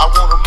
I 0.00 0.06
wanna 0.14 0.37